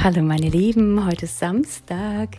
[0.00, 2.36] Hallo meine Lieben, heute ist Samstag.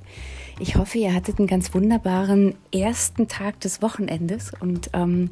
[0.62, 5.30] Ich hoffe, ihr hattet einen ganz wunderbaren ersten Tag des Wochenendes und ähm,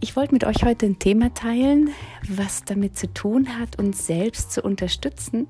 [0.00, 1.90] ich wollte mit euch heute ein Thema teilen,
[2.26, 5.46] was damit zu tun hat, uns selbst zu unterstützen,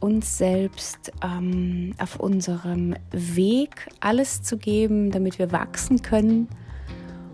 [0.00, 6.46] uns selbst ähm, auf unserem Weg alles zu geben, damit wir wachsen können.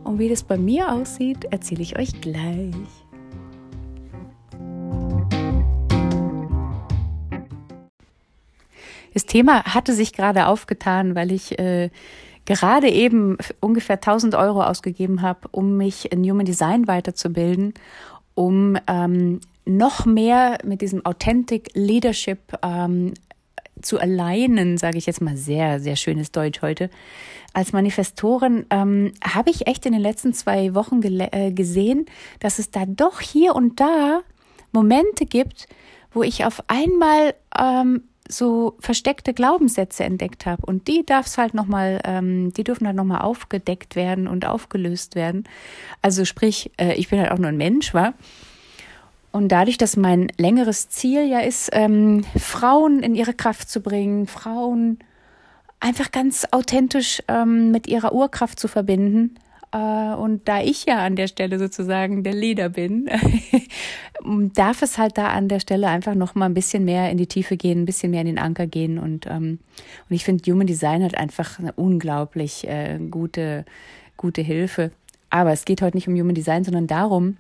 [0.04, 2.76] Und wie das bei mir aussieht, erzähle ich euch gleich.
[9.14, 11.90] Das Thema hatte sich gerade aufgetan, weil ich äh,
[12.44, 17.74] gerade eben ungefähr 1000 Euro ausgegeben habe, um mich in Human Design weiterzubilden,
[18.34, 23.14] um ähm, noch mehr mit diesem Authentic Leadership ähm,
[23.82, 26.90] zu alleinen, sage ich jetzt mal sehr, sehr schönes Deutsch heute.
[27.52, 32.06] Als Manifestorin ähm, habe ich echt in den letzten zwei Wochen äh, gesehen,
[32.40, 34.20] dass es da doch hier und da
[34.72, 35.68] Momente gibt,
[36.12, 41.66] wo ich auf einmal ähm, so versteckte Glaubenssätze entdeckt habe und die darf's halt noch
[41.66, 45.44] mal, ähm, die dürfen halt noch mal aufgedeckt werden und aufgelöst werden.
[46.02, 48.14] Also sprich, äh, ich bin halt auch nur ein Mensch, war.
[49.32, 54.26] Und dadurch, dass mein längeres Ziel ja ist, ähm, Frauen in ihre Kraft zu bringen,
[54.26, 54.98] Frauen
[55.78, 59.36] einfach ganz authentisch ähm, mit ihrer Urkraft zu verbinden,
[59.72, 63.08] und da ich ja an der Stelle sozusagen der Leader bin,
[64.54, 67.26] darf es halt da an der Stelle einfach noch mal ein bisschen mehr in die
[67.26, 68.98] Tiefe gehen, ein bisschen mehr in den Anker gehen.
[68.98, 69.58] Und, ähm,
[70.08, 73.64] und ich finde, Human Design hat einfach eine unglaublich äh, gute,
[74.16, 74.90] gute Hilfe.
[75.30, 77.36] Aber es geht heute nicht um Human Design, sondern darum,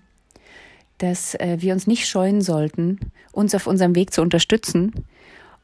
[0.98, 3.00] dass äh, wir uns nicht scheuen sollten,
[3.32, 4.92] uns auf unserem Weg zu unterstützen.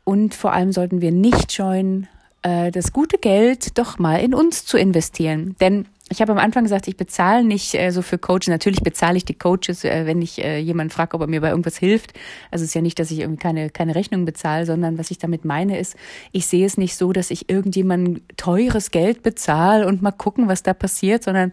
[0.03, 2.09] Und vor allem sollten wir nicht scheuen,
[2.43, 5.55] äh, das gute Geld doch mal in uns zu investieren.
[5.61, 8.49] Denn ich habe am Anfang gesagt, ich bezahle nicht äh, so für Coaches.
[8.49, 11.51] Natürlich bezahle ich die Coaches, äh, wenn ich äh, jemanden frage, ob er mir bei
[11.51, 12.13] irgendwas hilft.
[12.51, 15.19] Also es ist ja nicht, dass ich irgendwie keine, keine Rechnung bezahle, sondern was ich
[15.19, 15.97] damit meine ist,
[16.31, 20.63] ich sehe es nicht so, dass ich irgendjemandem teures Geld bezahle und mal gucken, was
[20.63, 21.51] da passiert, sondern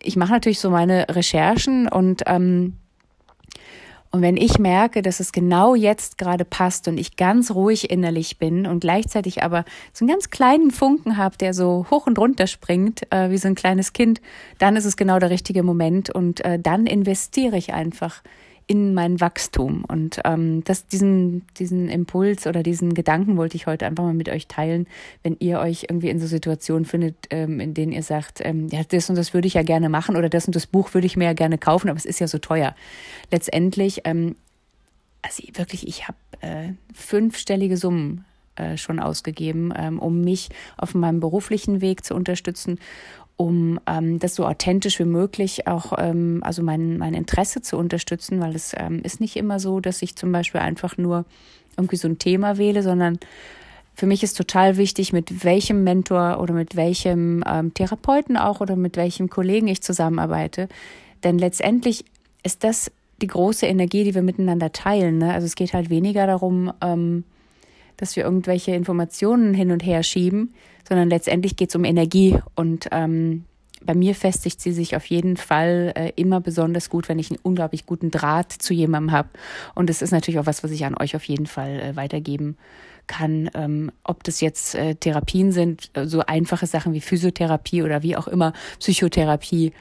[0.00, 2.74] ich mache natürlich so meine Recherchen und ähm,
[4.12, 8.38] und wenn ich merke, dass es genau jetzt gerade passt und ich ganz ruhig innerlich
[8.38, 12.48] bin und gleichzeitig aber so einen ganz kleinen Funken habe, der so hoch und runter
[12.48, 14.20] springt, äh, wie so ein kleines Kind,
[14.58, 18.22] dann ist es genau der richtige Moment und äh, dann investiere ich einfach
[18.70, 19.84] in mein Wachstum.
[19.84, 24.28] Und ähm, das, diesen, diesen Impuls oder diesen Gedanken wollte ich heute einfach mal mit
[24.28, 24.86] euch teilen,
[25.24, 28.82] wenn ihr euch irgendwie in so Situationen findet, ähm, in denen ihr sagt, ähm, ja,
[28.84, 31.16] das und das würde ich ja gerne machen oder das und das Buch würde ich
[31.16, 32.76] mir ja gerne kaufen, aber es ist ja so teuer.
[33.32, 34.36] Letztendlich, ähm,
[35.22, 38.24] also wirklich, ich habe äh, fünfstellige Summen
[38.60, 42.78] äh, schon ausgegeben, ähm, um mich auf meinem beruflichen Weg zu unterstützen
[43.40, 48.38] um ähm, das so authentisch wie möglich auch, ähm, also mein, mein Interesse zu unterstützen,
[48.38, 51.24] weil es ähm, ist nicht immer so, dass ich zum Beispiel einfach nur
[51.78, 53.18] irgendwie so ein Thema wähle, sondern
[53.94, 58.76] für mich ist total wichtig, mit welchem Mentor oder mit welchem ähm, Therapeuten auch oder
[58.76, 60.68] mit welchem Kollegen ich zusammenarbeite.
[61.24, 62.04] Denn letztendlich
[62.42, 62.92] ist das
[63.22, 65.16] die große Energie, die wir miteinander teilen.
[65.16, 65.32] Ne?
[65.32, 67.24] Also es geht halt weniger darum, ähm,
[68.00, 70.54] dass wir irgendwelche Informationen hin und her schieben,
[70.88, 72.38] sondern letztendlich geht es um Energie.
[72.54, 73.44] Und ähm,
[73.82, 77.40] bei mir festigt sie sich auf jeden Fall äh, immer besonders gut, wenn ich einen
[77.42, 79.28] unglaublich guten Draht zu jemandem habe.
[79.74, 82.56] Und das ist natürlich auch was, was ich an euch auf jeden Fall äh, weitergeben
[83.06, 83.50] kann.
[83.54, 88.16] Ähm, ob das jetzt äh, Therapien sind, äh, so einfache Sachen wie Physiotherapie oder wie
[88.16, 89.72] auch immer, Psychotherapie,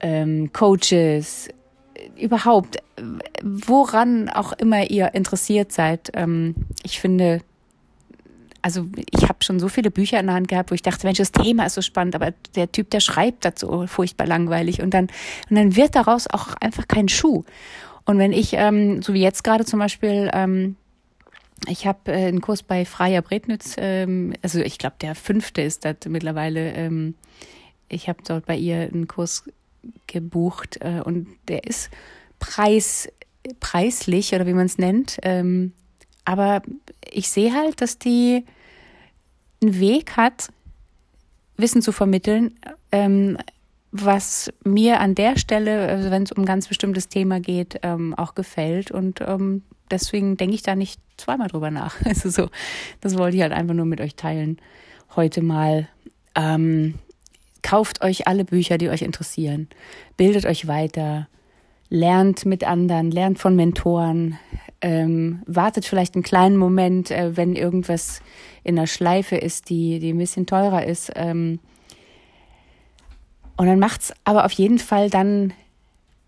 [0.00, 1.48] ähm, Coaches,
[2.18, 2.78] überhaupt,
[3.42, 6.10] woran auch immer ihr interessiert seid.
[6.14, 7.40] Ähm, ich finde,
[8.62, 11.18] also ich habe schon so viele Bücher in der Hand gehabt, wo ich dachte, Mensch,
[11.18, 14.94] das Thema ist so spannend, aber der Typ, der schreibt das so furchtbar langweilig und
[14.94, 15.08] dann
[15.50, 17.44] und dann wird daraus auch einfach kein Schuh.
[18.04, 20.76] Und wenn ich, ähm, so wie jetzt gerade zum Beispiel, ähm,
[21.68, 25.84] ich habe äh, einen Kurs bei Freier Brednitz, ähm, also ich glaube der fünfte ist
[25.84, 26.72] das mittlerweile.
[26.72, 27.14] Ähm,
[27.88, 29.44] ich habe dort bei ihr einen Kurs
[30.06, 31.90] gebucht äh, und der ist
[32.38, 33.08] preis
[33.58, 35.18] preislich oder wie man es nennt.
[35.22, 35.72] Ähm,
[36.24, 36.62] aber
[37.10, 38.44] ich sehe halt, dass die
[39.62, 40.48] einen Weg hat,
[41.56, 42.58] Wissen zu vermitteln,
[42.90, 43.38] ähm,
[43.92, 48.14] was mir an der Stelle, also wenn es um ein ganz bestimmtes Thema geht, ähm,
[48.14, 48.90] auch gefällt.
[48.90, 51.96] Und ähm, deswegen denke ich da nicht zweimal drüber nach.
[52.04, 52.48] Also so,
[53.00, 54.58] das wollte ich halt einfach nur mit euch teilen.
[55.14, 55.88] Heute mal.
[56.34, 56.94] Ähm,
[57.62, 59.68] kauft euch alle Bücher, die euch interessieren.
[60.16, 61.28] Bildet euch weiter.
[61.90, 64.38] Lernt mit anderen, lernt von Mentoren,
[64.82, 68.20] ähm, wartet vielleicht einen kleinen Moment, äh, wenn irgendwas
[68.64, 71.12] in der Schleife ist, die, die ein bisschen teurer ist.
[71.14, 71.60] Ähm,
[73.56, 75.52] und dann macht's aber auf jeden Fall dann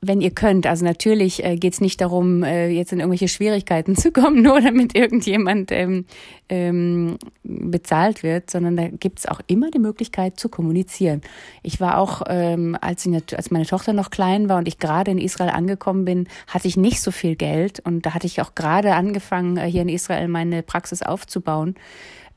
[0.06, 0.66] wenn ihr könnt.
[0.66, 4.60] Also natürlich äh, geht es nicht darum, äh, jetzt in irgendwelche Schwierigkeiten zu kommen, nur
[4.60, 6.04] damit irgendjemand ähm,
[6.48, 11.22] ähm, bezahlt wird, sondern da gibt es auch immer die Möglichkeit zu kommunizieren.
[11.62, 15.10] Ich war auch, ähm, als, ich, als meine Tochter noch klein war und ich gerade
[15.10, 18.54] in Israel angekommen bin, hatte ich nicht so viel Geld und da hatte ich auch
[18.54, 21.74] gerade angefangen, äh, hier in Israel meine Praxis aufzubauen.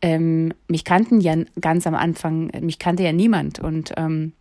[0.01, 4.33] Ähm, mich kannten ja ganz am Anfang, mich kannte ja niemand und ähm,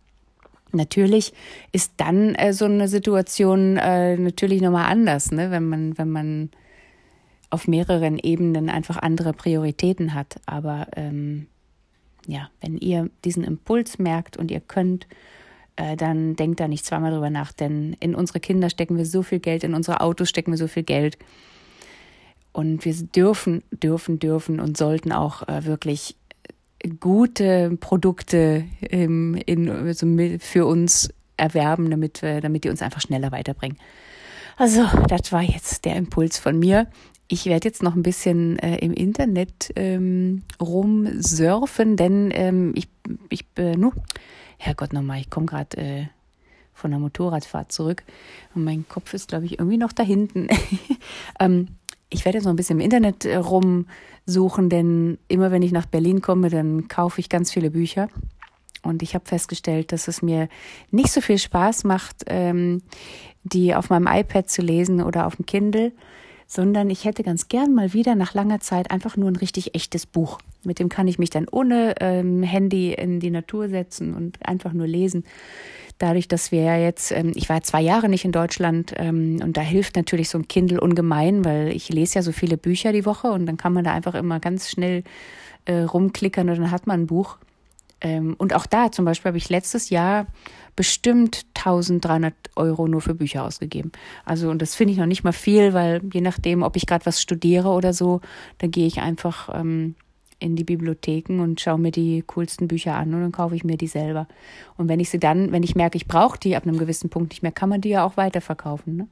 [0.71, 1.33] Natürlich
[1.71, 5.51] ist dann äh, so eine Situation äh, natürlich nochmal anders, ne?
[5.51, 6.49] wenn man, wenn man
[7.49, 10.35] auf mehreren Ebenen einfach andere Prioritäten hat.
[10.45, 11.47] Aber ähm,
[12.27, 15.07] ja, wenn ihr diesen Impuls merkt und ihr könnt,
[15.77, 19.23] äh, dann denkt da nicht zweimal drüber nach, denn in unsere Kinder stecken wir so
[19.23, 21.17] viel Geld, in unsere Autos stecken wir so viel Geld.
[22.51, 26.15] Und wir dürfen, dürfen, dürfen und sollten auch äh, wirklich
[26.87, 30.07] gute Produkte ähm, in, also
[30.39, 33.77] für uns erwerben, damit, wir, damit die uns einfach schneller weiterbringen.
[34.57, 36.87] Also, das war jetzt der Impuls von mir.
[37.27, 42.87] Ich werde jetzt noch ein bisschen äh, im Internet ähm, rumsurfen, denn ähm, ich,
[43.29, 43.91] ich äh, nu,
[44.57, 46.05] Herrgott nochmal, ich komme gerade äh,
[46.73, 48.03] von der Motorradfahrt zurück
[48.55, 50.47] und mein Kopf ist, glaube ich, irgendwie noch da hinten.
[51.39, 51.67] ähm,
[52.09, 55.85] ich werde jetzt noch ein bisschen im Internet äh, rumsuchen, denn immer wenn ich nach
[55.85, 58.07] Berlin komme, dann kaufe ich ganz viele Bücher.
[58.83, 60.47] Und ich habe festgestellt, dass es mir
[60.91, 62.81] nicht so viel Spaß macht, ähm,
[63.43, 65.91] die auf meinem iPad zu lesen oder auf dem Kindle,
[66.47, 70.05] sondern ich hätte ganz gern mal wieder nach langer Zeit einfach nur ein richtig echtes
[70.05, 70.39] Buch.
[70.63, 74.73] Mit dem kann ich mich dann ohne ähm, Handy in die Natur setzen und einfach
[74.73, 75.23] nur lesen
[75.97, 79.57] dadurch, dass wir ja jetzt, ähm, ich war zwei Jahre nicht in Deutschland ähm, und
[79.57, 83.05] da hilft natürlich so ein Kindle ungemein, weil ich lese ja so viele Bücher die
[83.05, 85.03] Woche und dann kann man da einfach immer ganz schnell
[85.65, 87.37] äh, rumklickern und dann hat man ein Buch.
[87.99, 90.27] Ähm, und auch da zum Beispiel habe ich letztes Jahr
[90.77, 93.91] bestimmt 1300 Euro nur für Bücher ausgegeben.
[94.23, 97.05] Also, und das finde ich noch nicht mal viel, weil je nachdem, ob ich gerade
[97.05, 98.21] was studiere oder so,
[98.59, 99.95] da gehe ich einfach ähm,
[100.39, 103.75] in die Bibliotheken und schaue mir die coolsten Bücher an und dann kaufe ich mir
[103.75, 104.27] die selber.
[104.77, 107.31] Und wenn ich sie dann, wenn ich merke, ich brauche die ab einem gewissen Punkt
[107.31, 108.97] nicht mehr, kann man die ja auch weiterverkaufen.
[108.97, 109.07] Ne?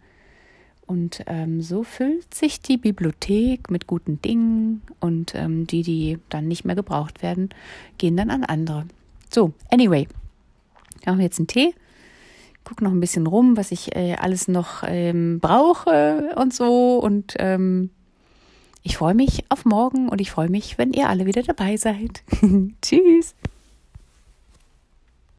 [0.85, 6.47] Und ähm, so füllt sich die Bibliothek mit guten Dingen und ähm, die, die dann
[6.47, 7.50] nicht mehr gebraucht werden,
[7.97, 8.85] gehen dann an andere.
[9.33, 10.07] So, anyway,
[11.06, 11.74] machen wir jetzt einen Tee.
[12.63, 17.36] Guck noch ein bisschen rum, was ich äh, alles noch ähm, brauche und so und
[17.38, 17.92] ähm,
[18.81, 22.24] ich freue mich auf morgen und ich freue mich, wenn ihr alle wieder dabei seid.
[22.81, 23.34] Tschüss.